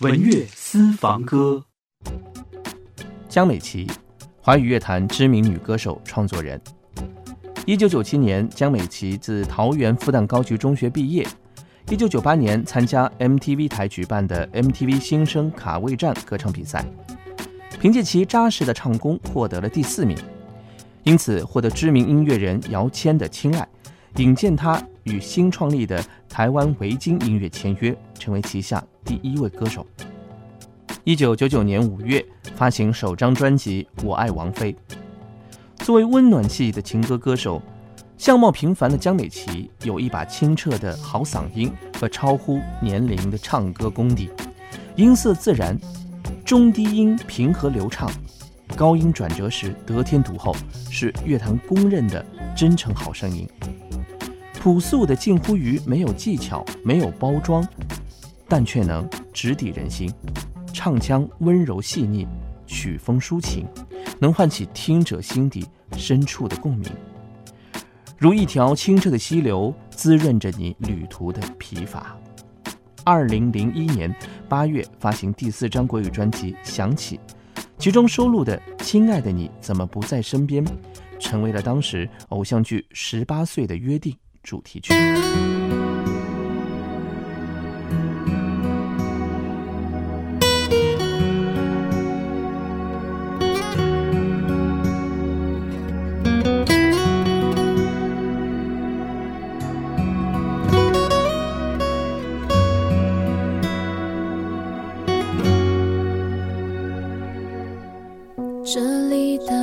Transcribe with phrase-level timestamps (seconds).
[0.00, 1.62] 文乐私房歌，
[3.28, 3.86] 江美琪，
[4.40, 6.58] 华语乐坛知名女歌手、创作人。
[7.66, 11.26] 一九九七年，江美琪自桃园复旦高级中学毕业。
[11.90, 16.82] 一九九八年，参加 MTV 台举办的 MTV 新生卡位战歌唱比赛，
[17.78, 20.16] 凭借其扎实的唱功，获得了第四名，
[21.02, 23.68] 因此获得知名音乐人姚谦的青睐，
[24.16, 28.82] 引荐她与新创立的台湾维京音乐签约，成为旗下。
[29.04, 29.86] 第一位歌手。
[31.04, 34.72] 一九九九年五月发行首张专辑《我爱王菲》。
[35.78, 37.60] 作为温暖系的情歌歌手，
[38.18, 44.28] 相貌平凡的江美琪有一把清澈的好嗓音和超乎年龄的唱歌功底，
[44.94, 45.76] 音色自然，
[46.44, 48.10] 中低音平和流畅，
[48.76, 50.54] 高音转折时得天独厚，
[50.90, 52.24] 是乐坛公认的
[52.54, 53.48] 真诚好声音。
[54.60, 57.66] 朴素的近乎于没有技巧，没有包装。
[58.46, 60.12] 但却能直抵人心，
[60.70, 62.28] 唱腔温柔细腻，
[62.66, 63.66] 曲风抒情，
[64.18, 65.66] 能唤起听者心底
[65.96, 66.90] 深处的共鸣，
[68.18, 72.14] 如一条清澈的溪流，滋润着你旅途的疲乏。
[73.02, 74.14] 二零零一年
[74.46, 77.18] 八月发行第四张国语专辑《想起》，
[77.78, 80.62] 其中收录的《亲爱的你怎么不在身边》，
[81.18, 84.94] 成为了当时偶像剧《十八岁的约定》主题曲。
[108.72, 109.59] 这里的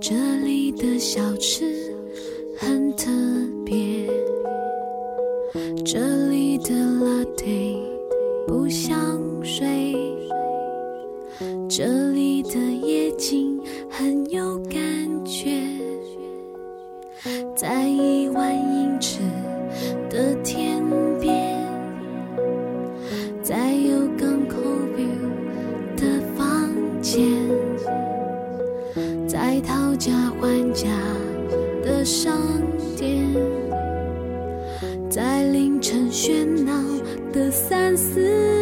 [0.00, 0.14] 这
[0.44, 1.64] 里的小吃
[2.56, 3.10] 很特
[3.64, 4.06] 别
[5.84, 7.76] 这里的垃圾
[8.46, 8.96] 不像
[9.42, 9.66] 水
[11.68, 12.15] 这里
[32.06, 32.40] 商
[32.96, 33.26] 店
[35.10, 36.72] 在凌晨喧闹
[37.32, 38.55] 的三四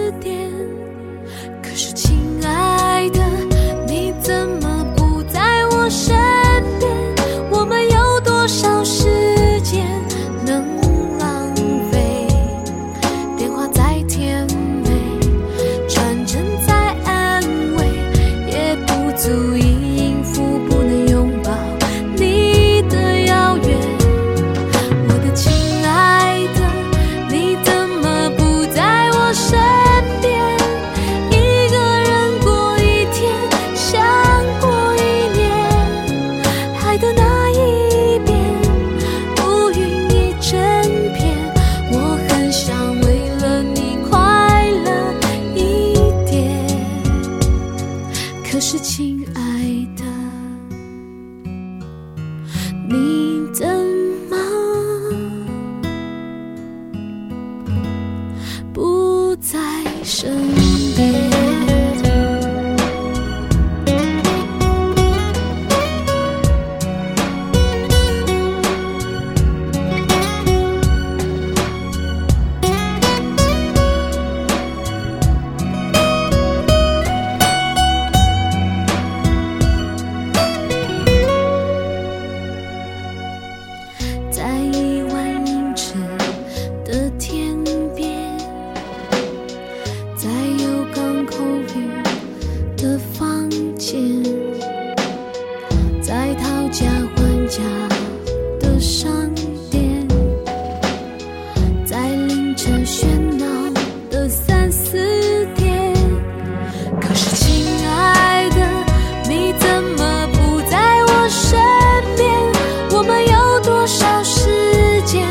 [48.66, 49.42] 是亲爱
[49.94, 50.02] 的，
[52.88, 53.68] 你怎
[54.30, 54.34] 么
[58.72, 59.58] 不在
[60.02, 60.53] 身边？
[98.84, 99.10] 商
[99.70, 100.06] 店
[101.86, 103.06] 在凌晨喧
[103.38, 103.46] 闹
[104.10, 105.94] 的三四点
[107.00, 108.60] 可是亲爱的
[109.26, 111.58] 你怎么不在我身
[112.14, 112.30] 边？
[112.90, 115.26] 我们有多少时间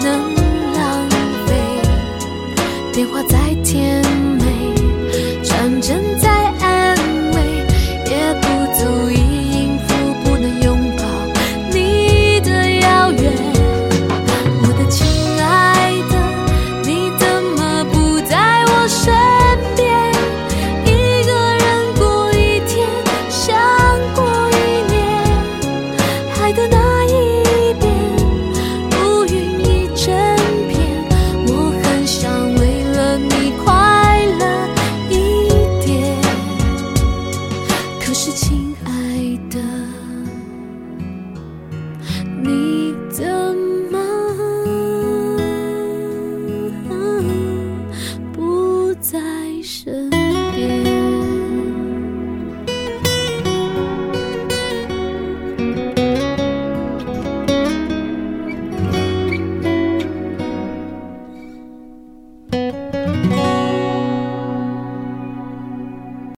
[0.00, 0.34] 能
[0.72, 1.08] 浪
[1.48, 1.50] 费？
[2.92, 4.00] 电话再甜